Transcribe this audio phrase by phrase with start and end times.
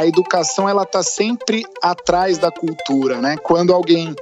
[0.00, 3.36] a educação ela está sempre atrás da cultura, né?
[3.36, 4.16] Quando alguém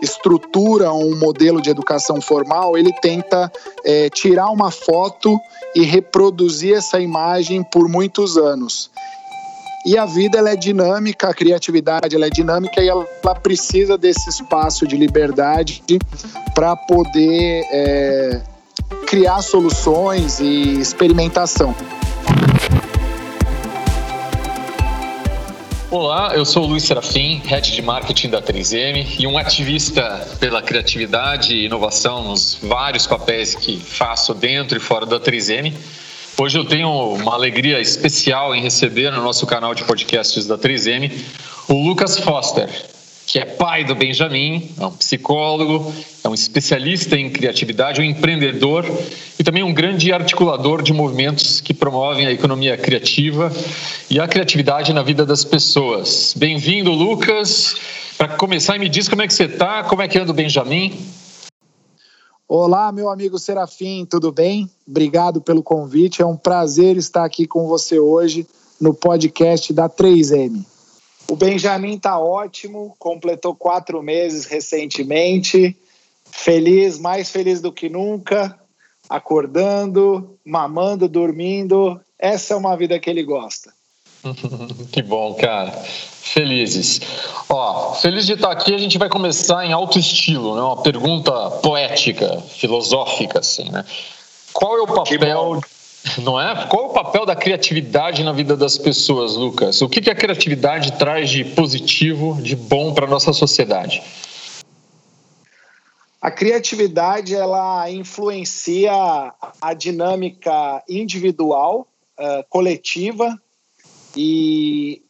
[0.00, 3.52] estrutura um modelo de educação formal, ele tenta
[3.84, 5.38] é, tirar uma foto
[5.74, 8.88] e reproduzir essa imagem por muitos anos.
[9.84, 13.04] E a vida ela é dinâmica, a criatividade ela é dinâmica e ela,
[13.42, 15.82] precisa desse espaço de liberdade
[16.54, 18.40] para poder é,
[19.08, 21.74] criar soluções e experimentação.
[25.92, 30.62] Olá, eu sou o Luiz Serafim, head de marketing da 3M e um ativista pela
[30.62, 35.74] criatividade e inovação nos vários papéis que faço dentro e fora da 3M.
[36.38, 41.10] Hoje eu tenho uma alegria especial em receber no nosso canal de podcasts da 3M
[41.66, 42.68] o Lucas Foster,
[43.26, 48.86] que é pai do Benjamin, é um psicólogo, é um especialista em criatividade, um empreendedor
[49.50, 53.50] também um grande articulador de movimentos que promovem a economia criativa
[54.08, 56.32] e a criatividade na vida das pessoas.
[56.36, 57.74] Bem-vindo, Lucas.
[58.16, 61.04] Para começar, me diz como é que você está, como é que anda o Benjamin?
[62.46, 64.70] Olá, meu amigo Serafim, tudo bem?
[64.86, 66.22] Obrigado pelo convite.
[66.22, 68.46] É um prazer estar aqui com você hoje
[68.80, 70.64] no podcast da 3M.
[71.28, 75.76] O Benjamin está ótimo, completou quatro meses recentemente,
[76.30, 78.56] feliz, mais feliz do que nunca,
[79.10, 82.00] acordando, mamando, dormindo.
[82.16, 83.72] Essa é uma vida que ele gosta.
[84.92, 85.72] que bom, cara.
[85.72, 87.00] Felizes.
[87.48, 88.72] Ó, feliz de estar aqui.
[88.72, 90.62] A gente vai começar em alto estilo, né?
[90.62, 91.32] Uma pergunta
[91.62, 93.84] poética, filosófica, assim, né?
[94.52, 95.60] Qual é o papel
[96.22, 96.66] não é?
[96.66, 99.82] Qual o papel da criatividade na vida das pessoas, Lucas?
[99.82, 104.02] O que, que a criatividade traz de positivo, de bom para a nossa sociedade?
[106.20, 108.92] A criatividade ela influencia
[109.60, 111.88] a dinâmica individual,
[112.18, 113.40] uh, coletiva
[114.14, 115.02] e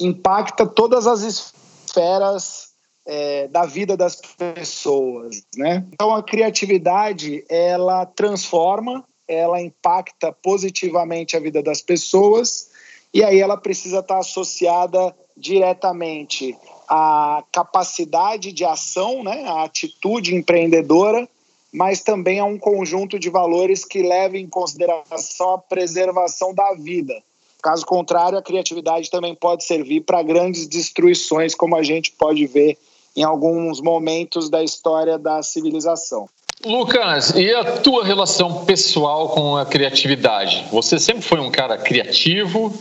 [0.00, 2.68] impacta todas as esferas
[3.06, 5.86] é, da vida das pessoas, né?
[5.92, 12.70] Então a criatividade ela transforma ela impacta positivamente a vida das pessoas
[13.12, 16.56] e aí ela precisa estar associada diretamente
[16.88, 21.28] à capacidade de ação, né, à atitude empreendedora,
[21.72, 27.14] mas também a um conjunto de valores que levem em consideração a preservação da vida.
[27.62, 32.78] Caso contrário, a criatividade também pode servir para grandes destruições, como a gente pode ver
[33.16, 36.28] em alguns momentos da história da civilização.
[36.64, 40.66] Lucas, e a tua relação pessoal com a criatividade?
[40.72, 42.72] Você sempre foi um cara criativo?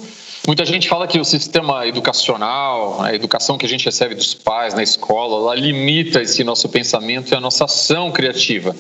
[0.47, 4.73] Muita gente fala que o sistema educacional, a educação que a gente recebe dos pais
[4.73, 8.73] na escola, ela limita esse nosso pensamento e a nossa ação criativa.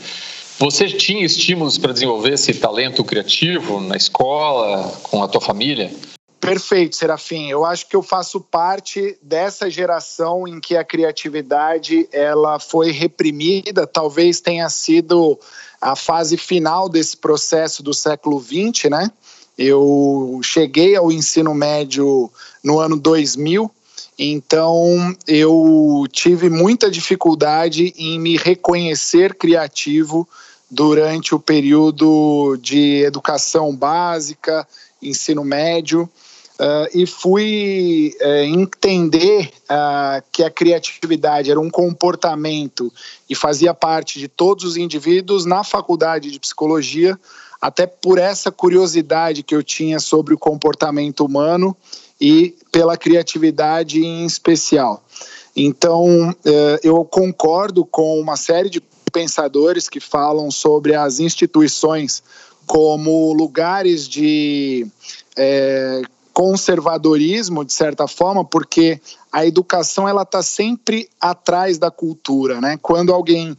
[0.57, 5.91] Você tinha estímulos para desenvolver esse talento criativo na escola, com a tua família?
[6.39, 7.49] Perfeito, Serafim.
[7.49, 13.85] Eu acho que eu faço parte dessa geração em que a criatividade ela foi reprimida.
[13.85, 15.37] Talvez tenha sido
[15.81, 19.11] a fase final desse processo do século XX, né?
[19.57, 22.29] Eu cheguei ao ensino médio
[22.63, 23.71] no ano 2000,
[24.19, 30.27] então eu tive muita dificuldade em me reconhecer criativo
[30.69, 34.67] durante o período de educação básica,
[35.01, 36.09] ensino médio.
[36.59, 42.91] Uh, e fui uh, entender uh, que a criatividade era um comportamento
[43.29, 47.15] e fazia parte de todos os indivíduos na faculdade de psicologia,
[47.61, 51.75] até por essa curiosidade que eu tinha sobre o comportamento humano
[52.19, 55.03] e pela criatividade em especial.
[55.55, 58.81] Então, eh, eu concordo com uma série de
[59.11, 62.21] pensadores que falam sobre as instituições
[62.67, 64.85] como lugares de
[65.35, 66.01] é,
[66.33, 69.01] conservadorismo de certa forma, porque
[69.31, 72.77] a educação ela está sempre atrás da cultura, né?
[72.79, 73.57] Quando alguém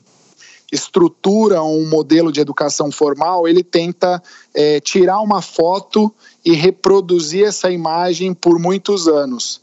[0.70, 4.22] estrutura um modelo de educação formal, ele tenta
[4.54, 6.12] é, tirar uma foto
[6.44, 9.60] e reproduzir essa imagem por muitos anos.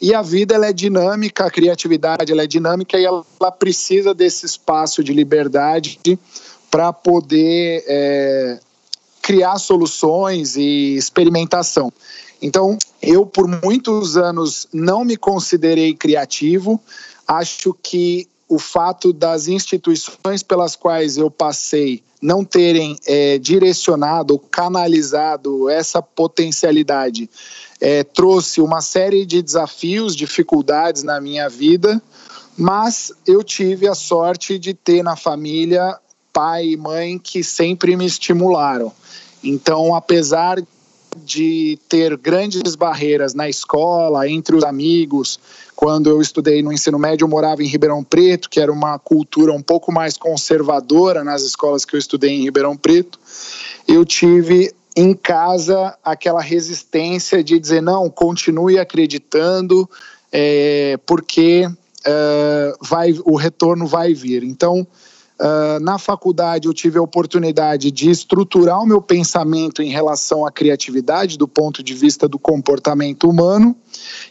[0.00, 3.24] E a vida ela é dinâmica, a criatividade ela é dinâmica e ela,
[3.58, 6.18] precisa desse espaço de liberdade
[6.70, 8.60] para poder é,
[9.22, 11.92] criar soluções e experimentação.
[12.42, 16.80] Então, eu por muitos anos não me considerei criativo.
[17.26, 25.68] Acho que o fato das instituições pelas quais eu passei não terem é, direcionado, canalizado
[25.68, 27.28] essa potencialidade
[27.80, 32.00] é, trouxe uma série de desafios, dificuldades na minha vida,
[32.56, 35.98] mas eu tive a sorte de ter na família
[36.32, 38.92] pai e mãe que sempre me estimularam.
[39.42, 40.62] Então, apesar
[41.16, 45.38] de ter grandes barreiras na escola, entre os amigos.
[45.76, 49.52] Quando eu estudei no ensino médio, eu morava em Ribeirão Preto, que era uma cultura
[49.52, 53.18] um pouco mais conservadora nas escolas que eu estudei em Ribeirão Preto.
[53.86, 59.88] Eu tive em casa aquela resistência de dizer não, continue acreditando,
[60.30, 61.68] é, porque
[62.80, 64.44] vai, o retorno vai vir.
[64.44, 64.86] Então,
[65.40, 70.50] uh, na faculdade eu tive a oportunidade de estruturar o meu pensamento em relação à
[70.50, 73.76] criatividade do ponto de vista do comportamento humano.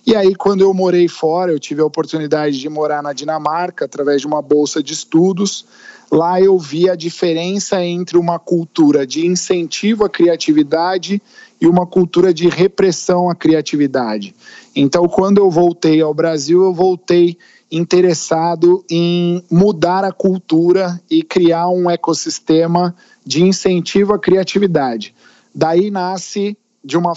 [0.06, 4.22] E aí, quando eu morei fora, eu tive a oportunidade de morar na Dinamarca através
[4.22, 5.66] de uma bolsa de estudos.
[6.12, 11.20] Lá eu vi a diferença entre uma cultura de incentivo à criatividade
[11.60, 14.36] e uma cultura de repressão à criatividade.
[14.76, 17.38] Então, quando eu voltei ao Brasil, eu voltei
[17.76, 25.16] interessado em mudar a cultura e criar um ecossistema de incentivo à criatividade.
[25.54, 26.56] Daí nasce,
[26.86, 27.14] de uma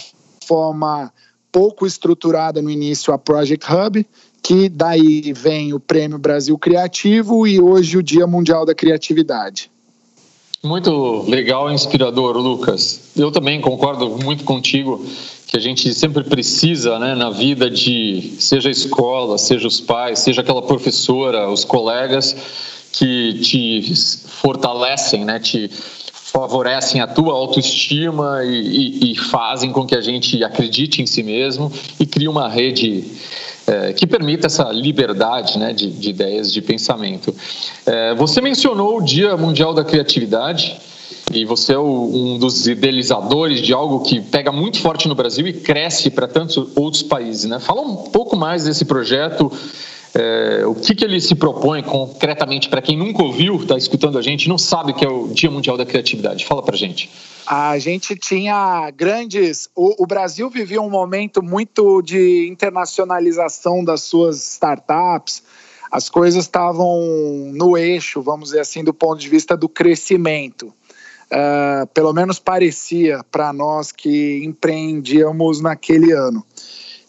[0.47, 1.13] forma
[1.53, 4.07] pouco estruturada no início, a Project Hub,
[4.43, 9.71] que daí vem o Prêmio Brasil Criativo e hoje o Dia Mundial da Criatividade.
[10.63, 13.11] Muito legal e inspirador, Lucas.
[13.15, 15.05] Eu também concordo muito contigo
[15.47, 20.19] que a gente sempre precisa né, na vida de, seja a escola, seja os pais,
[20.19, 22.37] seja aquela professora, os colegas
[22.91, 23.95] que te
[24.27, 25.71] fortalecem, né, te
[26.13, 31.23] favorecem a tua autoestima e, e, e fazem com que a gente acredite em si
[31.23, 33.05] mesmo e crie uma rede
[33.67, 37.35] é, que permita essa liberdade né, de, de ideias, de pensamento.
[37.85, 40.77] É, você mencionou o Dia Mundial da Criatividade
[41.33, 45.53] e você é um dos idealizadores de algo que pega muito forte no Brasil e
[45.53, 47.45] cresce para tantos outros países.
[47.45, 47.59] Né?
[47.59, 49.51] Fala um pouco mais desse projeto.
[50.15, 54.23] É, o que, que ele se propõe concretamente para quem nunca ouviu, está escutando a
[54.23, 56.47] gente, não sabe o que é o Dia Mundial da Criatividade?
[56.47, 57.11] Fala para gente
[57.47, 59.71] a gente tinha grandes.
[59.75, 65.43] O, o, Brasil vivia um momento muito de internacionalização das suas startups.
[65.89, 67.01] As coisas estavam
[67.55, 70.75] no eixo, vamos dizer assim, do ponto de vista do crescimento.
[71.27, 76.45] Uh, pelo menos parecia para nós que empreendíamos naquele ano.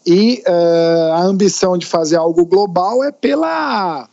[0.06, 4.10] E uh, a ambição de fazer algo global é pela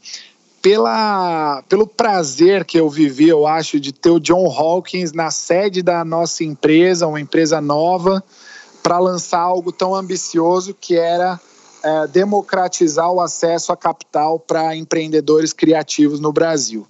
[0.65, 5.83] pela, pelo prazer que eu vivi, eu acho, de ter o John Hawkins na sede
[5.83, 8.25] da nossa empresa, uma empresa nova,
[8.83, 11.39] para lançar algo tão ambicioso que era
[11.83, 16.87] é, democratizar o acesso a capital para empreendedores criativos no Brasil.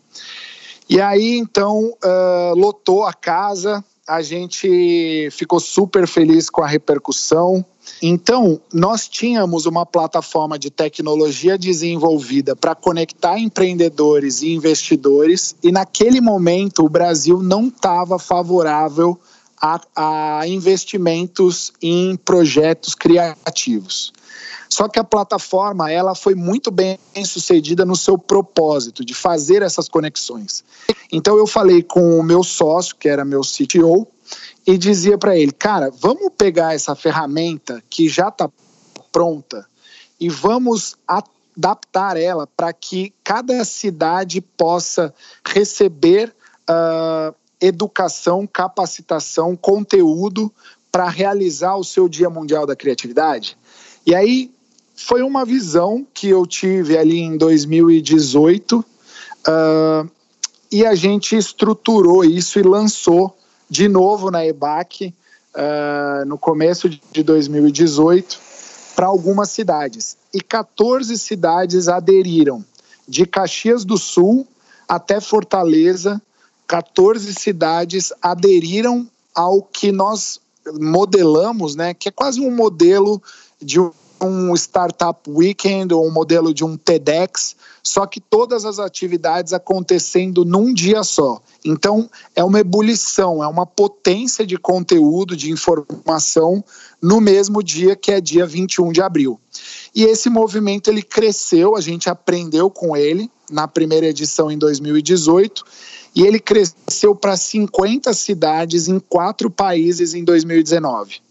[0.89, 7.65] E aí, então, uh, lotou a casa, a gente ficou super feliz com a repercussão.
[8.03, 16.21] Então, nós tínhamos uma plataforma de tecnologia desenvolvida para conectar empreendedores e investidores, e naquele
[16.21, 19.19] momento o Brasil não estava favorável
[19.61, 24.13] a, a investimentos em projetos criativos.
[24.75, 29.88] Só que a plataforma ela foi muito bem sucedida no seu propósito de fazer essas
[29.88, 30.65] conexões.
[31.12, 34.05] Então eu falei com o meu sócio, que era meu CTO,
[34.67, 38.50] e dizia para ele, cara, vamos pegar essa ferramenta que já está
[39.12, 39.65] pronta
[40.19, 45.15] e vamos adaptar ela para que cada cidade possa
[45.47, 46.35] receber
[46.69, 50.52] uh, educação, capacitação, conteúdo
[50.90, 53.57] para realizar o seu Dia Mundial da Criatividade.
[54.04, 54.53] E aí
[54.95, 58.85] foi uma visão que eu tive ali em 2018 uh,
[59.47, 60.07] ah,
[60.71, 63.37] e a gente estruturou isso e lançou
[63.69, 65.15] de novo na EBAC
[65.55, 68.39] uh, no começo de 2018
[68.95, 70.17] para algumas cidades.
[70.33, 72.65] E 14 cidades aderiram,
[73.07, 74.47] de Caxias do Sul
[74.89, 76.21] até Fortaleza,
[76.67, 80.41] 14 cidades aderiram ao que nós
[80.81, 83.23] modelamos, né, que é quase um modelo
[83.61, 83.79] de
[84.21, 90.44] um Startup Weekend ou um modelo de um TEDx, só que todas as atividades acontecendo
[90.44, 91.40] num dia só.
[91.64, 96.64] Então, é uma ebulição, é uma potência de conteúdo, de informação
[97.00, 99.38] no mesmo dia que é dia 21 de abril.
[99.94, 105.64] E esse movimento ele cresceu, a gente aprendeu com ele na primeira edição em 2018
[106.14, 111.24] e ele cresceu para 50 cidades em quatro países em 2019.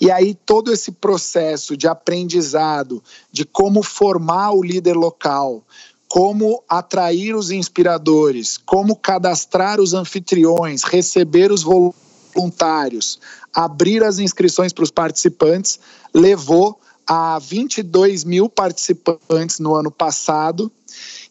[0.00, 5.62] E aí todo esse processo de aprendizado, de como formar o líder local,
[6.08, 13.18] como atrair os inspiradores, como cadastrar os anfitriões, receber os voluntários,
[13.54, 15.80] abrir as inscrições para os participantes,
[16.14, 20.70] levou a 22 mil participantes no ano passado.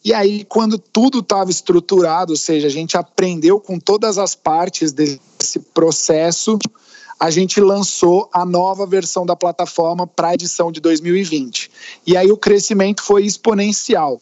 [0.03, 4.91] E aí, quando tudo estava estruturado, ou seja, a gente aprendeu com todas as partes
[4.91, 6.57] desse processo,
[7.19, 11.71] a gente lançou a nova versão da plataforma para a edição de 2020.
[12.05, 14.21] E aí o crescimento foi exponencial.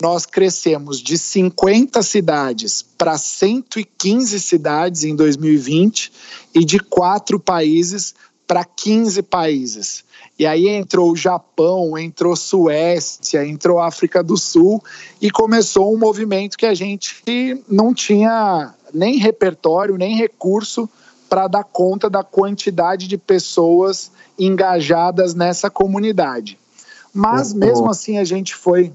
[0.00, 6.12] Nós crescemos de 50 cidades para 115 cidades em 2020
[6.54, 8.14] e de quatro países
[8.46, 10.04] para 15 países.
[10.38, 14.82] E aí entrou o Japão, entrou Suécia, entrou África do Sul
[15.20, 17.22] e começou um movimento que a gente
[17.68, 20.88] não tinha nem repertório, nem recurso
[21.32, 26.58] para dar conta da quantidade de pessoas engajadas nessa comunidade.
[27.10, 28.92] Mas mesmo assim a gente foi.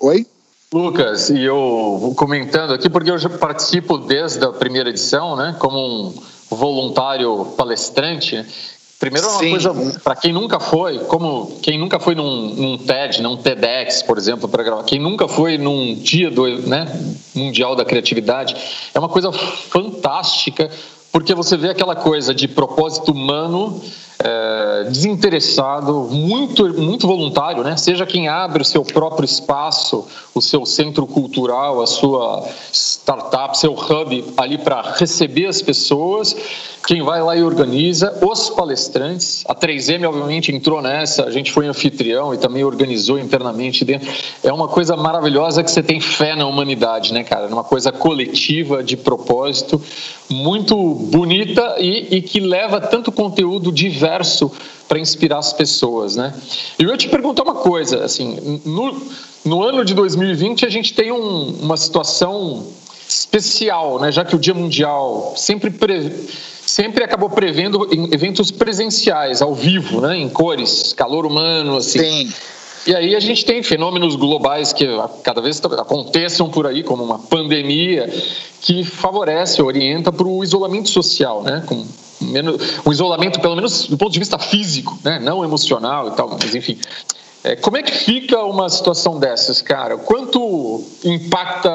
[0.00, 0.26] Oi?
[0.72, 6.14] Lucas, e eu comentando aqui, porque eu já participo desde a primeira edição, né, como
[6.50, 8.42] um voluntário palestrante.
[8.98, 9.50] Primeiro, uma Sim.
[9.50, 14.16] coisa, para quem nunca foi, como quem nunca foi num, num TED, num TEDx, por
[14.16, 16.86] exemplo, para gravar, quem nunca foi num dia do né,
[17.34, 18.56] Mundial da Criatividade,
[18.94, 20.70] é uma coisa fantástica,
[21.12, 23.80] porque você vê aquela coisa de propósito humano
[24.18, 27.76] é, desinteressado, muito, muito voluntário, né?
[27.76, 33.72] Seja quem abre o seu próprio espaço, o seu centro cultural, a sua startup, seu
[33.72, 36.34] hub ali para receber as pessoas,
[36.86, 39.44] quem vai lá e organiza, os palestrantes.
[39.48, 44.08] A 3M, obviamente, entrou nessa, a gente foi anfitrião e também organizou internamente dentro.
[44.44, 47.48] É uma coisa maravilhosa que você tem fé na humanidade, né, cara?
[47.48, 49.82] Uma coisa coletiva, de propósito,
[50.30, 54.52] muito bonita e, e que leva tanto conteúdo diverso
[54.86, 56.32] para inspirar as pessoas, né?
[56.78, 59.02] E eu te perguntar uma coisa, assim, no,
[59.44, 62.64] no ano de 2020 a gente tem um, uma situação
[63.08, 64.12] especial, né?
[64.12, 66.12] Já que o Dia Mundial sempre pre,
[66.66, 70.18] sempre acabou prevendo eventos presenciais, ao vivo, né?
[70.18, 71.98] Em cores, calor humano, assim.
[71.98, 72.32] Sim.
[72.86, 74.86] E aí a gente tem fenômenos globais que
[75.24, 78.08] cada vez aconteçam por aí, como uma pandemia,
[78.60, 81.64] que favorece, orienta para o isolamento social, né?
[81.66, 81.84] Com
[82.20, 85.18] menos, um isolamento, pelo menos do ponto de vista físico, né?
[85.18, 86.78] não emocional e tal, mas enfim.
[87.46, 89.96] É, como é que fica uma situação dessas, cara?
[89.96, 91.70] Quanto impacta,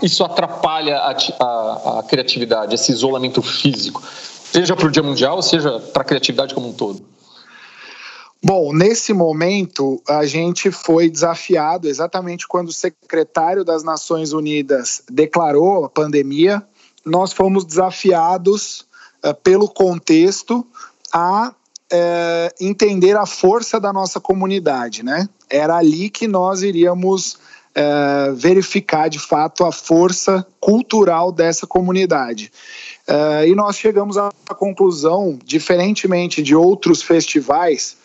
[0.00, 4.02] isso atrapalha a, a, a criatividade, esse isolamento físico?
[4.50, 7.04] Seja para o Dia Mundial, seja para a criatividade como um todo?
[8.42, 15.84] Bom, nesse momento, a gente foi desafiado exatamente quando o secretário das Nações Unidas declarou
[15.84, 16.62] a pandemia,
[17.04, 18.86] nós fomos desafiados
[19.22, 20.66] eh, pelo contexto,
[21.12, 21.52] a
[21.96, 25.28] é, entender a força da nossa comunidade, né?
[25.48, 27.38] Era ali que nós iríamos
[27.72, 32.50] é, verificar de fato a força cultural dessa comunidade.
[33.06, 38.02] É, e nós chegamos à conclusão, diferentemente de outros festivais,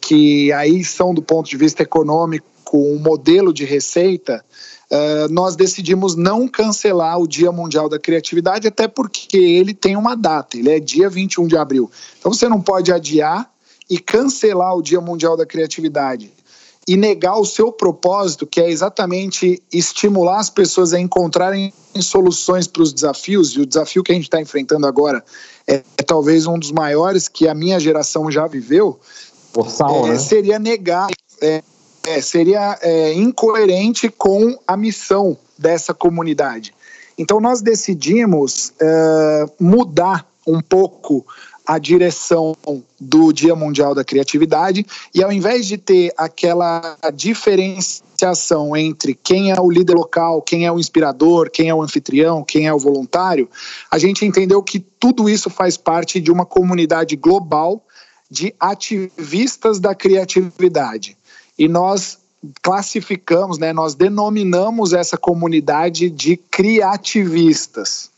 [0.00, 4.44] que aí são do ponto de vista econômico um modelo de receita,
[4.90, 10.14] Uh, nós decidimos não cancelar o Dia Mundial da Criatividade, até porque ele tem uma
[10.14, 11.90] data, ele é dia 21 de abril.
[12.18, 13.50] Então você não pode adiar
[13.90, 16.32] e cancelar o Dia Mundial da Criatividade
[16.88, 22.82] e negar o seu propósito, que é exatamente estimular as pessoas a encontrarem soluções para
[22.82, 25.24] os desafios, e o desafio que a gente está enfrentando agora
[25.66, 29.00] é, é, talvez um dos maiores que a minha geração já viveu,
[29.52, 30.18] Forçal, é, né?
[30.18, 31.08] seria negar.
[31.42, 31.62] É,
[32.06, 36.72] é, seria é, incoerente com a missão dessa comunidade.
[37.18, 41.26] Então, nós decidimos é, mudar um pouco
[41.66, 42.56] a direção
[43.00, 49.60] do Dia Mundial da Criatividade e, ao invés de ter aquela diferenciação entre quem é
[49.60, 53.50] o líder local, quem é o inspirador, quem é o anfitrião, quem é o voluntário,
[53.90, 57.82] a gente entendeu que tudo isso faz parte de uma comunidade global
[58.30, 61.15] de ativistas da criatividade
[61.58, 62.18] e nós
[62.62, 68.10] classificamos, né, nós denominamos essa comunidade de criativistas.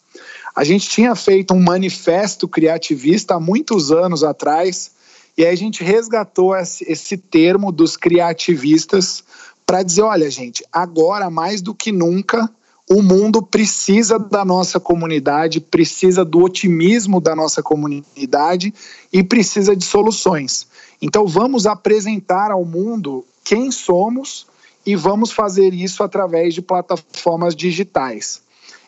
[0.55, 4.91] A gente tinha feito um manifesto criativista há muitos anos atrás,
[5.37, 9.23] e aí a gente resgatou esse, termo dos criativistas
[9.65, 12.51] para dizer: olha, gente, agora mais do que nunca,
[12.91, 18.75] o mundo precisa da nossa comunidade, precisa do otimismo da nossa comunidade
[19.13, 20.67] e precisa de soluções.
[21.01, 24.47] Então vamos apresentar ao mundo quem somos
[24.85, 28.43] e vamos fazer isso através de plataformas digitais.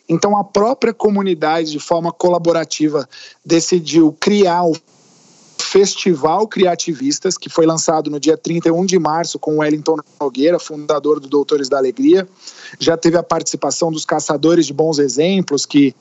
[0.08, 3.08] Então a própria comunidade, de forma colaborativa,
[3.44, 4.76] decidiu criar o
[5.70, 11.28] Festival Criativistas, que foi lançado no dia 31 de março com Wellington Nogueira, fundador do
[11.28, 12.28] Doutores da Alegria.
[12.80, 15.94] Já teve a participação dos Caçadores de Bons Exemplos, que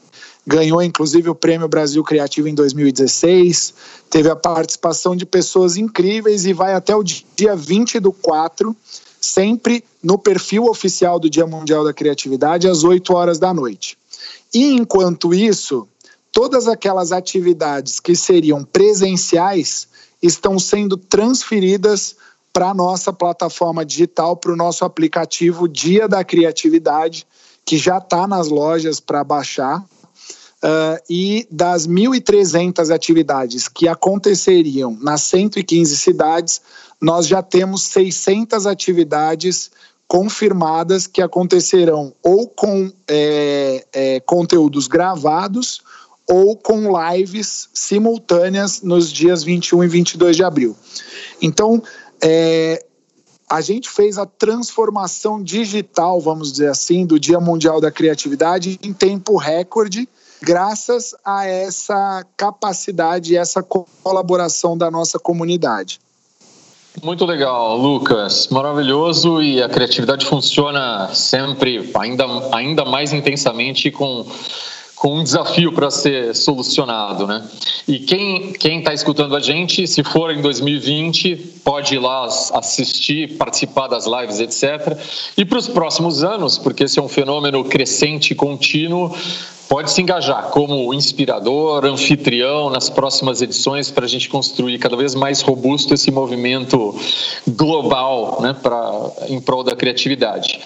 [0.46, 3.74] ganhou inclusive o Prêmio Brasil Criativo em 2016.
[4.10, 8.76] Teve a participação de pessoas incríveis e vai até o dia 20 do 4,
[9.22, 13.98] sempre no perfil oficial do Dia Mundial da Criatividade, às 8 horas da noite.
[14.54, 15.88] E enquanto isso,
[16.32, 19.88] todas aquelas atividades que seriam presenciais
[20.22, 22.16] estão sendo transferidas
[22.52, 27.26] para a nossa plataforma digital, para o nosso aplicativo Dia da Criatividade,
[27.64, 29.84] que já está nas lojas para baixar.
[30.62, 36.62] Uh, e das 1.300 atividades que aconteceriam nas 115 cidades,
[37.00, 39.72] nós já temos 600 atividades
[40.06, 45.82] confirmadas que acontecerão ou com é, é, conteúdos gravados
[46.28, 50.76] ou com lives simultâneas nos dias 21 e 22 de abril.
[51.42, 51.82] Então,
[52.22, 52.84] é,
[53.50, 58.94] a gente fez a transformação digital, vamos dizer assim, do Dia Mundial da Criatividade em
[58.94, 60.08] tempo recorde,
[60.42, 66.00] graças a essa capacidade e essa colaboração da nossa comunidade.
[67.04, 68.48] Muito legal, Lucas.
[68.50, 74.26] Maravilhoso e a criatividade funciona sempre ainda, ainda mais intensamente com
[75.00, 77.48] com um desafio para ser solucionado, né?
[77.88, 83.38] E quem quem está escutando a gente, se for em 2020, pode ir lá assistir,
[83.38, 84.98] participar das lives, etc.
[85.38, 89.16] E para os próximos anos, porque esse é um fenômeno crescente contínuo,
[89.70, 95.14] pode se engajar como inspirador, anfitrião nas próximas edições para a gente construir cada vez
[95.14, 96.96] mais robusto esse movimento
[97.48, 98.92] global, né, para
[99.30, 100.60] em prol da criatividade.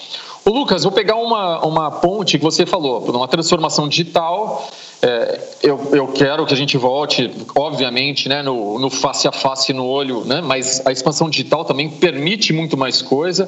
[0.45, 4.67] O Lucas, vou pegar uma, uma ponte que você falou, uma transformação digital.
[5.01, 9.71] É, eu, eu quero que a gente volte, obviamente, né, no, no face a face,
[9.71, 13.47] no olho, né, mas a expansão digital também permite muito mais coisa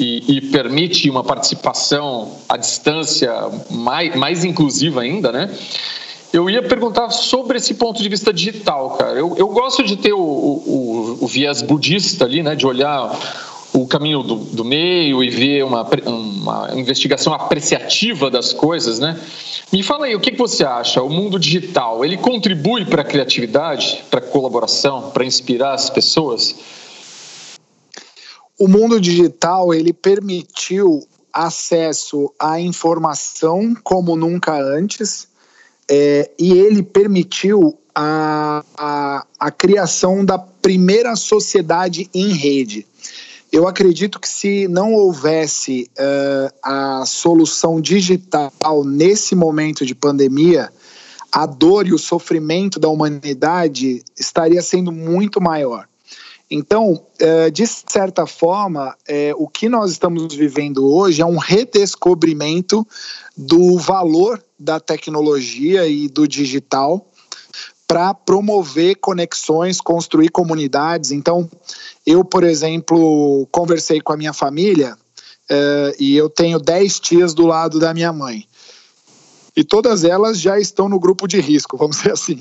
[0.00, 3.32] e, e permite uma participação à distância
[3.70, 5.48] mais, mais inclusiva ainda, né?
[6.32, 9.18] Eu ia perguntar sobre esse ponto de vista digital, cara.
[9.18, 13.12] Eu, eu gosto de ter o, o, o viés budista ali, né, de olhar
[13.72, 19.18] o caminho do, do meio e ver uma, uma investigação apreciativa das coisas, né?
[19.72, 21.02] Me fala aí, o que, você acha?
[21.02, 26.54] O mundo digital, ele contribui para a criatividade, para a colaboração, para inspirar as pessoas?
[28.58, 35.26] O mundo digital, ele permitiu acesso à informação como nunca antes
[35.90, 42.86] é, e ele permitiu a, a, a criação da primeira sociedade em rede.
[43.52, 48.50] Eu acredito que se não houvesse uh, a solução digital
[48.82, 50.72] nesse momento de pandemia,
[51.30, 55.86] a dor e o sofrimento da humanidade estaria sendo muito maior.
[56.50, 62.86] Então, uh, de certa forma, uh, o que nós estamos vivendo hoje é um redescobrimento
[63.36, 67.06] do valor da tecnologia e do digital
[67.92, 71.10] para promover conexões, construir comunidades.
[71.10, 71.46] Então,
[72.06, 77.44] eu, por exemplo, conversei com a minha família uh, e eu tenho 10 tias do
[77.44, 78.46] lado da minha mãe.
[79.54, 82.40] E todas elas já estão no grupo de risco, vamos dizer assim.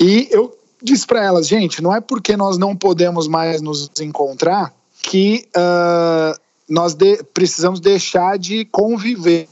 [0.00, 0.52] E eu
[0.82, 6.36] disse para elas, gente, não é porque nós não podemos mais nos encontrar que uh,
[6.68, 9.48] nós de precisamos deixar de conviver.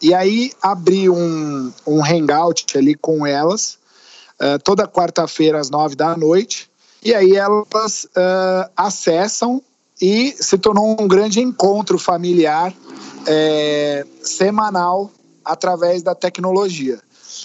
[0.00, 3.76] E aí abri um, um hangout ali com elas,
[4.40, 6.70] uh, toda quarta-feira às nove da noite,
[7.02, 9.62] e aí elas uh, acessam
[10.00, 12.74] e se tornou um grande encontro familiar
[13.26, 15.10] é, semanal
[15.44, 17.00] através da tecnologia.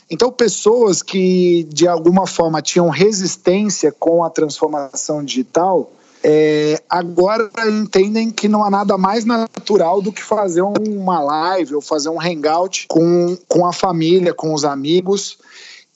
[0.09, 5.91] Então, pessoas que de alguma forma tinham resistência com a transformação digital,
[6.23, 11.81] é, agora entendem que não há nada mais natural do que fazer uma live ou
[11.81, 15.37] fazer um hangout com, com a família, com os amigos.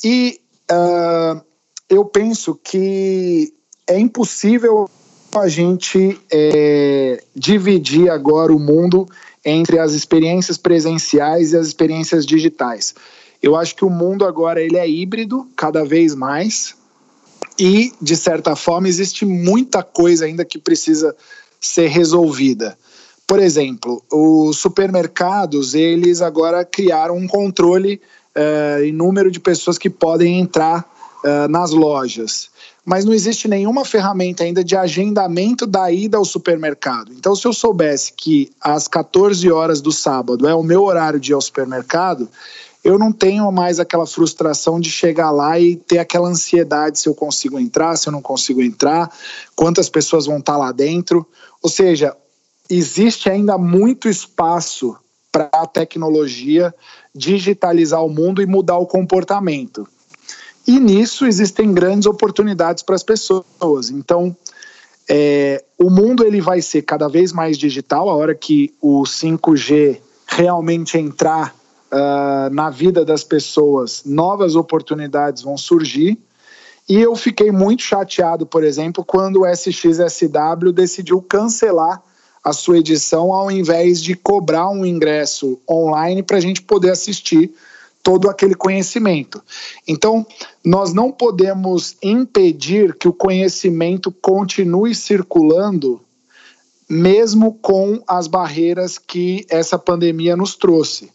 [0.03, 0.39] E
[0.71, 1.41] uh,
[1.89, 3.53] eu penso que
[3.87, 4.89] é impossível
[5.37, 9.07] a gente é, dividir agora o mundo
[9.43, 12.95] entre as experiências presenciais e as experiências digitais.
[13.43, 16.75] Eu acho que o mundo agora ele é híbrido cada vez mais
[17.59, 21.15] e de certa forma existe muita coisa ainda que precisa
[21.59, 22.77] ser resolvida.
[23.27, 28.01] Por exemplo, os supermercados eles agora criaram um controle
[28.37, 30.85] uh, em número de pessoas que podem entrar
[31.23, 32.49] uh, nas lojas
[32.85, 37.11] mas não existe nenhuma ferramenta ainda de agendamento da ida ao supermercado.
[37.11, 41.31] Então, se eu soubesse que às 14 horas do sábado é o meu horário de
[41.31, 42.29] ir ao supermercado,
[42.83, 47.15] eu não tenho mais aquela frustração de chegar lá e ter aquela ansiedade se eu
[47.15, 49.11] consigo entrar, se eu não consigo entrar,
[49.55, 51.25] quantas pessoas vão estar lá dentro.
[51.63, 52.15] Ou seja,
[52.69, 54.95] existe ainda muito espaço
[55.31, 56.71] para a tecnologia
[57.15, 59.87] digitalizar o mundo e mudar o comportamento.
[60.67, 63.89] E nisso existem grandes oportunidades para as pessoas.
[63.89, 64.35] Então,
[65.07, 68.09] é, o mundo ele vai ser cada vez mais digital.
[68.09, 71.55] A hora que o 5G realmente entrar
[71.91, 76.17] uh, na vida das pessoas, novas oportunidades vão surgir.
[76.89, 82.01] E eu fiquei muito chateado, por exemplo, quando o SXSW decidiu cancelar
[82.45, 87.51] a sua edição ao invés de cobrar um ingresso online para a gente poder assistir
[88.03, 89.41] todo aquele conhecimento.
[89.87, 90.23] Então,
[90.63, 95.99] nós não podemos impedir que o conhecimento continue circulando,
[96.87, 101.09] mesmo com as barreiras que essa pandemia nos trouxe.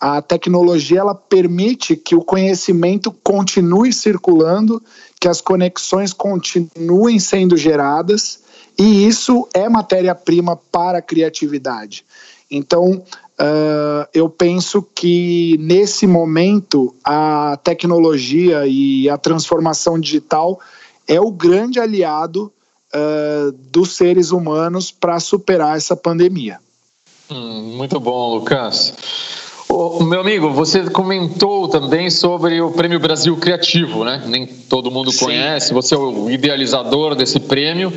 [0.00, 4.82] A tecnologia ela permite que o conhecimento continue circulando,
[5.20, 8.40] que as conexões continuem sendo geradas,
[8.80, 12.04] e isso é matéria-prima para a criatividade.
[12.50, 13.04] Então,
[13.40, 20.60] Uh, eu penso que nesse momento a tecnologia e a transformação digital
[21.08, 22.52] é o grande aliado
[22.94, 26.58] uh, dos seres humanos para superar essa pandemia.
[27.30, 28.92] Hum, muito bom, Lucas.
[29.70, 34.22] O meu amigo, você comentou também sobre o Prêmio Brasil Criativo, né?
[34.26, 35.24] Nem todo mundo Sim.
[35.26, 35.72] conhece.
[35.72, 37.90] Você é o idealizador desse prêmio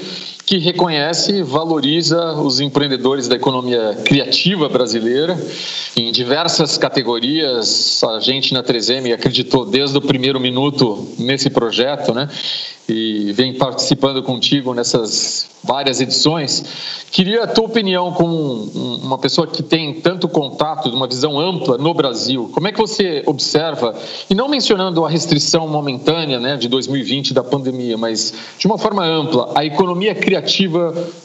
[0.46, 5.38] que reconhece e valoriza os empreendedores da economia criativa brasileira
[5.96, 8.04] em diversas categorias.
[8.04, 12.28] A gente na 3M acreditou desde o primeiro minuto nesse projeto, né?
[12.90, 16.66] E vem participando contigo nessas várias edições.
[17.10, 18.66] Queria a tua opinião como
[19.02, 22.50] uma pessoa que tem tanto contato, uma visão ampla no Brasil.
[22.54, 23.96] Como é que você observa,
[24.30, 29.06] e não mencionando a restrição momentânea né, de 2020 da pandemia, mas de uma forma
[29.06, 30.33] ampla, a economia criativa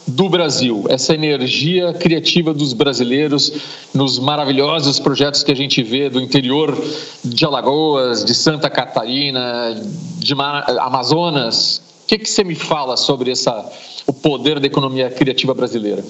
[0.07, 3.53] do Brasil, essa energia criativa dos brasileiros
[3.94, 6.77] nos maravilhosos projetos que a gente vê do interior
[7.25, 9.75] de Alagoas, de Santa Catarina,
[10.18, 11.83] de Amazonas.
[12.05, 13.71] O que, que você me fala sobre essa
[14.07, 16.03] o poder da economia criativa brasileira?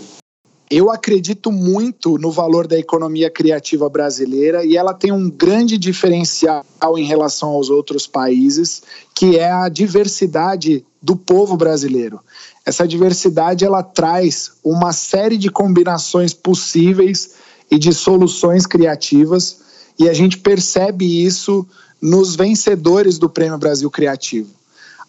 [0.71, 6.63] Eu acredito muito no valor da economia criativa brasileira e ela tem um grande diferencial
[6.97, 8.83] em relação aos outros países,
[9.15, 12.21] que é a diversidade do povo brasileiro.
[12.69, 17.31] Essa diversidade ela traz uma série de combinações possíveis
[17.71, 19.61] e de soluções criativas,
[19.99, 21.67] e a gente percebe isso
[21.99, 24.51] nos vencedores do Prêmio Brasil Criativo.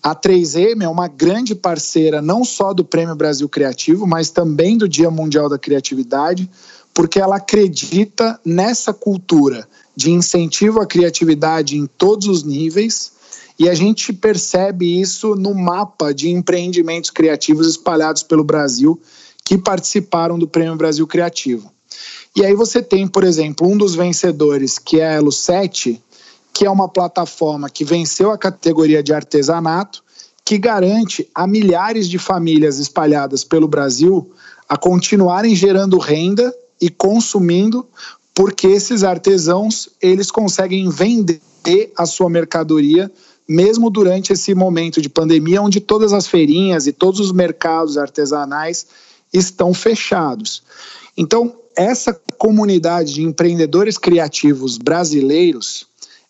[0.02, 4.88] A 3M é uma grande parceira não só do Prêmio Brasil Criativo, mas também do
[4.88, 6.50] Dia Mundial da Criatividade,
[6.94, 9.68] porque ela acredita nessa cultura
[9.98, 13.12] de incentivo à criatividade em todos os níveis.
[13.60, 19.00] E a gente percebe isso no mapa de empreendimentos criativos espalhados pelo Brasil
[19.44, 21.70] que participaram do Prêmio Brasil Criativo.
[22.34, 26.02] E aí você tem, por exemplo, um dos vencedores, que é a Elo 7,
[26.54, 30.04] que é uma plataforma que venceu a categoria de artesanato,
[30.46, 34.32] que garante a milhares de famílias espalhadas pelo Brasil
[34.70, 37.86] a continuarem gerando renda e consumindo,
[38.34, 41.42] porque esses artesãos eles conseguem vender
[41.98, 43.12] a sua mercadoria
[43.50, 48.86] mesmo durante esse momento de pandemia, onde todas as feirinhas e todos os mercados artesanais
[49.34, 50.62] estão fechados.
[51.18, 55.90] Então, essa comunidade de empreendedores criativos brasileiros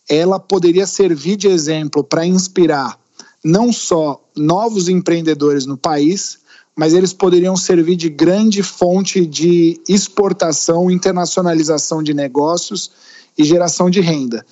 [0.09, 2.99] ela poderia servir de exemplo para inspirar
[3.43, 6.39] não só novos empreendedores no país,
[6.75, 12.91] mas eles poderiam servir de grande fonte de exportação, internacionalização de negócios
[13.37, 14.43] e geração de renda.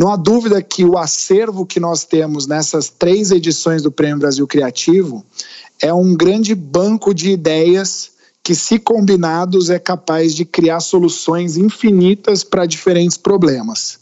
[0.00, 4.46] Não há dúvida que o acervo que nós temos nessas três edições do Prêmio Brasil
[4.46, 5.22] Criativo
[5.78, 12.42] é um grande banco de ideias que, se combinados, é capaz de criar soluções infinitas
[12.42, 13.98] para diferentes problemas.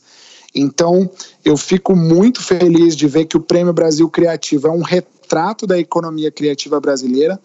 [0.55, 1.11] Então,
[1.45, 5.81] eu fico muito feliz de ver que o Prêmio Brasil Criativo é um retrato da
[5.81, 7.41] economia criativa brasileira,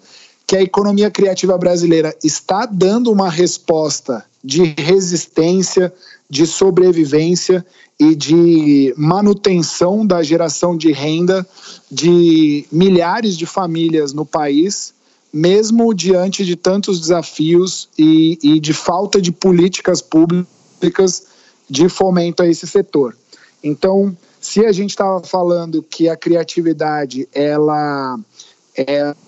[0.45, 5.91] que a economia criativa brasileira está dando uma resposta de resistência,
[6.33, 7.63] de sobrevivência
[7.99, 11.47] e de manutenção da geração de renda
[11.91, 14.95] de milhares de famílias no país,
[15.31, 21.27] mesmo diante de tantos desafios e, e de falta de políticas públicas
[21.69, 23.15] de fomento a esse setor.
[23.63, 28.19] Então, se a gente estava falando que a criatividade ela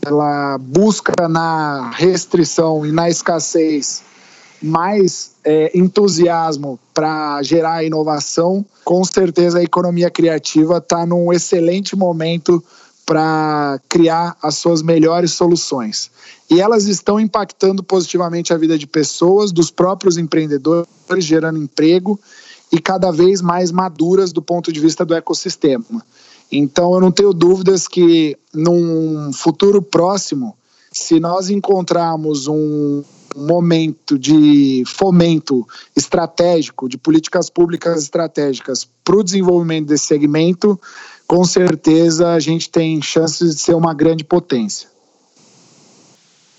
[0.04, 4.02] ela busca na restrição e na escassez
[4.62, 12.64] mais é, entusiasmo para gerar inovação, com certeza a economia criativa está num excelente momento
[13.06, 16.10] para criar as suas melhores soluções.
[16.50, 20.88] E elas estão impactando positivamente a vida de pessoas, dos próprios empreendedores,
[21.20, 22.20] gerando emprego
[22.72, 26.04] e cada vez mais maduras do ponto de vista do ecossistema.
[26.52, 30.56] Então, eu não tenho dúvidas que num futuro próximo,
[30.96, 33.04] se nós encontrarmos um
[33.36, 40.80] momento de fomento estratégico, de políticas públicas estratégicas para o desenvolvimento desse segmento,
[41.28, 44.88] com certeza a gente tem chances de ser uma grande potência.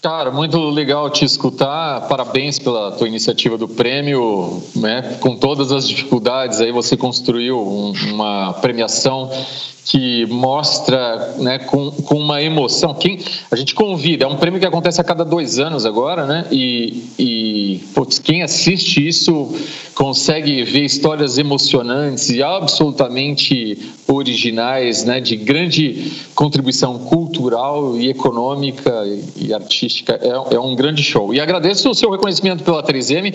[0.07, 2.03] Cara, muito legal te escutar.
[2.03, 5.16] Parabéns pela tua iniciativa do prêmio, né?
[5.19, 9.29] Com todas as dificuldades aí você construiu um, uma premiação
[9.85, 12.95] que mostra né, com, com uma emoção.
[12.95, 13.19] Quem,
[13.51, 16.47] a gente convida, é um prêmio que acontece a cada dois anos agora, né?
[16.53, 19.57] E, e putz, quem assiste isso
[19.97, 28.93] consegue ver histórias emocionantes e absolutamente originais, né, de grande contribuição cultural e econômica
[29.35, 30.21] e artística.
[30.23, 31.33] É, é um grande show.
[31.33, 33.35] E agradeço o seu reconhecimento pela 3M,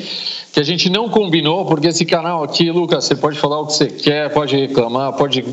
[0.53, 3.73] que a gente não combinou, porque esse canal aqui, Lucas, você pode falar o que
[3.73, 5.43] você quer, pode reclamar, pode.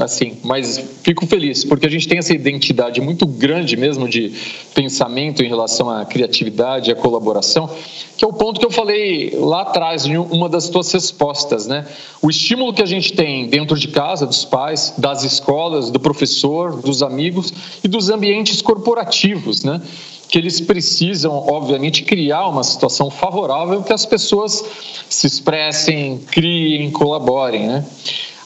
[0.00, 4.32] Assim, mas fico feliz, porque a gente tem essa identidade muito grande mesmo de
[4.72, 7.68] pensamento em relação à criatividade, à colaboração,
[8.16, 11.86] que é o ponto que eu falei lá atrás, em uma das tuas respostas, né?
[12.22, 16.80] O estímulo que a gente tem dentro de casa, dos pais, das escolas, do professor,
[16.80, 19.80] dos amigos e dos ambientes corporativos, né?
[20.28, 24.62] que eles precisam, obviamente, criar uma situação favorável que as pessoas
[25.08, 27.84] se expressem, criem, colaborem, né?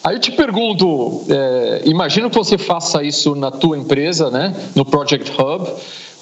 [0.05, 4.85] Aí eu te pergunto, é, imagino que você faça isso na tua empresa, né, no
[4.85, 5.71] Project Hub,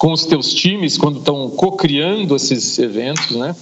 [0.01, 3.55] com os teus times quando estão co-criando esses eventos, né?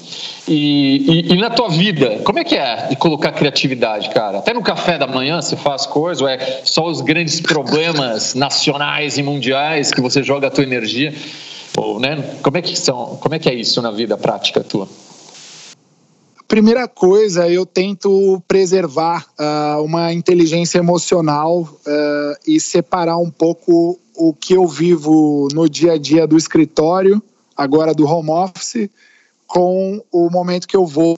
[0.48, 4.38] E, e, e, na tua vida, como é que é de colocar criatividade, cara?
[4.38, 9.18] Até no café da manhã você faz coisas, ou é só os grandes problemas nacionais
[9.18, 11.14] e mundiais que você joga a tua energia?
[11.78, 12.38] Ou, né?
[12.42, 13.18] Como é que são?
[13.18, 14.88] Como é que é isso na vida prática tua?
[16.48, 24.34] Primeira coisa, eu tento preservar uh, uma inteligência emocional uh, e separar um pouco o
[24.34, 27.24] que eu vivo no dia a dia do escritório,
[27.56, 28.90] agora do home office,
[29.48, 31.18] com o momento que eu vou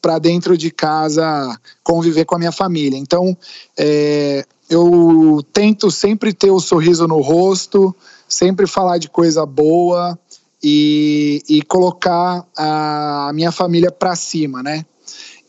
[0.00, 2.98] para dentro de casa conviver com a minha família.
[2.98, 3.36] Então,
[3.76, 7.94] é, eu tento sempre ter o um sorriso no rosto,
[8.26, 10.18] sempre falar de coisa boa,
[10.62, 14.84] e, e colocar a minha família para cima, né?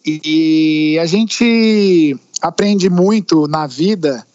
[0.05, 4.25] E, e a gente aprende muito na vida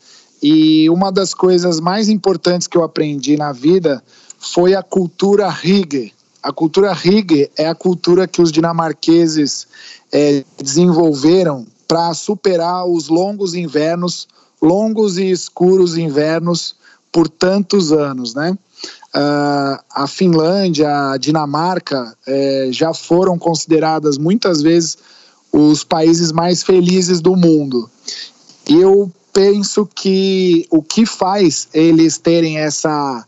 [0.43, 4.03] e uma das coisas mais importantes que eu aprendi na vida
[4.39, 6.11] foi a cultura Rieger.
[6.43, 9.69] A cultura Rieger é a cultura que os dinamarqueses
[10.11, 14.27] é, desenvolveram para superar os longos invernos,
[14.61, 16.75] longos e escuros invernos
[17.13, 18.57] por tantos anos, né?
[19.15, 24.97] Uh, a Finlândia, a Dinamarca é, já foram consideradas muitas vezes
[25.53, 27.89] os países mais felizes do mundo.
[28.67, 33.27] E eu penso que o que faz eles terem essa,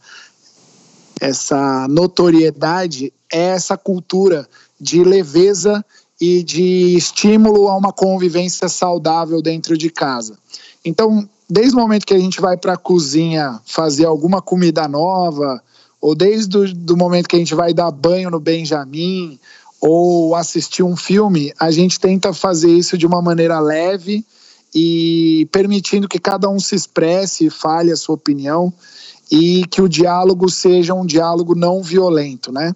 [1.21, 4.47] essa notoriedade é essa cultura
[4.81, 5.85] de leveza
[6.21, 10.39] e de estímulo a uma convivência saudável dentro de casa.
[10.85, 15.63] Então, desde o momento que a gente vai para a cozinha fazer alguma comida nova,
[16.01, 19.39] ou desde o do momento que a gente vai dar banho no Benjamin
[19.81, 24.25] ou assistir um filme, a gente tenta fazer isso de uma maneira leve
[24.75, 28.73] e permitindo que cada um se expresse, fale a sua opinião
[29.31, 32.75] e que o diálogo seja um diálogo não violento, né?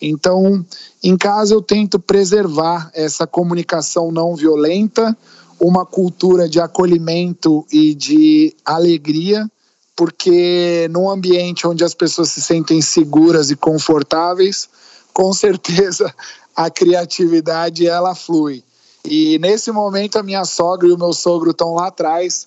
[0.00, 0.64] Então,
[1.02, 5.16] em casa eu tento preservar essa comunicação não violenta,
[5.60, 9.48] uma cultura de acolhimento e de alegria
[9.96, 14.68] porque num ambiente onde as pessoas se sentem seguras e confortáveis,
[15.12, 16.12] com certeza
[16.54, 18.62] a criatividade ela flui.
[19.04, 22.46] E nesse momento a minha sogra e o meu sogro estão lá atrás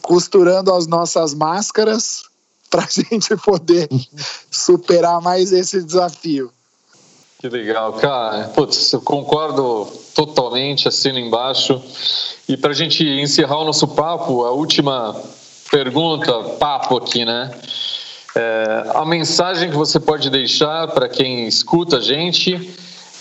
[0.00, 2.24] costurando as nossas máscaras
[2.68, 3.88] para a gente poder
[4.50, 6.50] superar mais esse desafio.
[7.38, 8.48] Que legal, cara.
[8.54, 11.82] Putz, eu concordo totalmente, assino embaixo.
[12.48, 15.20] E para a gente encerrar o nosso papo, a última
[15.70, 17.50] pergunta, papo aqui, né?
[18.34, 22.70] É, a mensagem que você pode deixar para quem escuta a gente,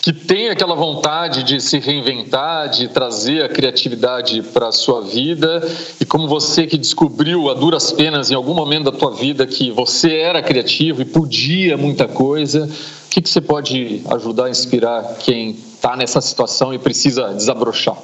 [0.02, 5.62] que tem aquela vontade de se reinventar, de trazer a criatividade para a sua vida,
[6.00, 9.70] e como você que descobriu a duras penas em algum momento da tua vida que
[9.70, 15.18] você era criativo e podia muita coisa, o que, que você pode ajudar a inspirar
[15.20, 17.98] quem está nessa situação e precisa desabrochar?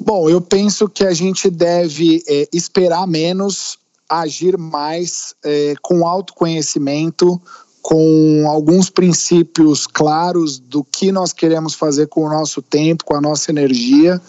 [0.00, 7.40] Bom, eu penso que a gente deve é, esperar menos, agir mais, é, com autoconhecimento,
[7.82, 13.20] com alguns princípios claros do que nós queremos fazer com o nosso tempo, com a
[13.20, 14.20] nossa energia.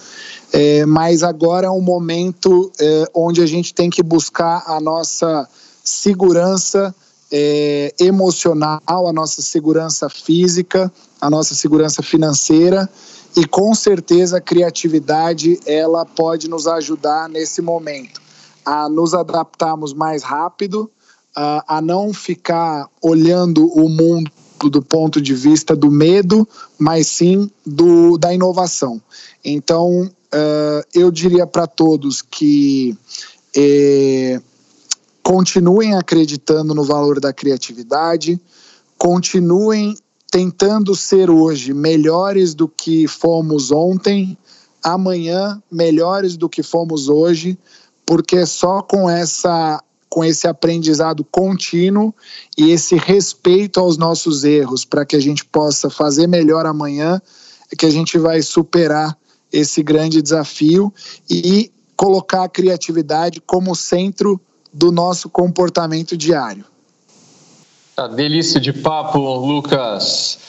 [0.52, 5.48] É, mas agora é um momento é, onde a gente tem que buscar a nossa
[5.84, 6.94] segurança
[7.32, 12.90] é, emocional, a nossa segurança física, a nossa segurança financeira
[13.36, 18.20] e com certeza a criatividade ela pode nos ajudar nesse momento
[18.66, 20.90] a nos adaptarmos mais rápido,
[21.36, 24.32] a, a não ficar olhando o mundo
[24.70, 29.02] do ponto de vista do medo, mas sim do, da inovação.
[29.44, 32.98] Então, uh, eu diria para todos que
[33.56, 34.42] eh,
[35.24, 38.39] continuem acreditando no valor da criatividade,
[38.98, 39.96] continuem
[40.32, 44.38] tentando ser hoje melhores do que fomos ontem,
[44.84, 47.58] amanhã melhores do que fomos hoje,
[48.06, 52.13] porque só com essa com esse aprendizado contínuo
[52.58, 57.22] e esse respeito aos nossos erros para que a gente possa fazer melhor amanhã
[57.78, 59.15] que a gente vai superar
[59.52, 60.91] esse grande desafio
[61.30, 64.39] e colocar a criatividade como centro
[64.74, 66.65] do nosso comportamento diário.
[68.00, 70.40] A delícia de papo, Lucas.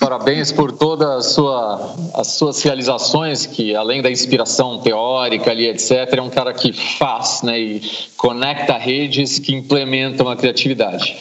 [0.00, 6.20] Parabéns por todas sua, as suas realizações, que além da inspiração teórica ali, etc., é
[6.20, 7.82] um cara que faz né, e
[8.16, 11.16] conecta redes que implementam a criatividade.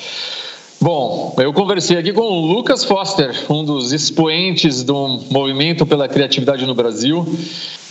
[0.79, 6.67] Bom, eu conversei aqui com o Lucas Foster, um dos expoentes do movimento pela criatividade
[6.67, 7.25] no Brasil,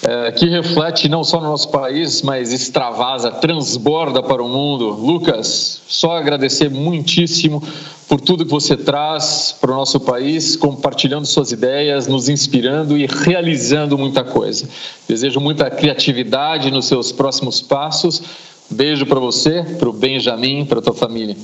[0.07, 4.91] é, que reflete não só no nosso país, mas extravasa, transborda para o mundo.
[4.91, 7.61] Lucas, só agradecer muitíssimo
[8.09, 13.07] por tudo que você traz para o nosso país, compartilhando suas ideias, nos inspirando e
[13.07, 14.69] realizando muita coisa.
[15.09, 18.23] Desejo muita criatividade nos seus próximos passos.
[18.71, 21.37] Beijo para você, para o Benjamin, para a tua família.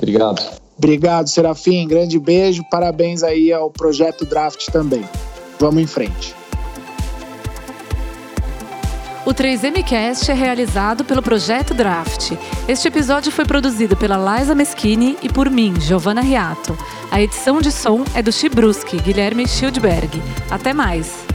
[0.00, 0.65] Obrigado.
[0.76, 1.86] Obrigado, Serafim.
[1.88, 2.62] Grande beijo.
[2.70, 5.04] Parabéns aí ao projeto Draft também.
[5.58, 6.34] Vamos em frente.
[9.24, 12.30] O 3MCast é realizado pelo Projeto Draft.
[12.68, 16.78] Este episódio foi produzido pela Liza Meschini e por mim, Giovanna Riato.
[17.10, 20.22] A edição de som é do Chibruski, Guilherme Schildberg.
[20.48, 21.25] Até mais!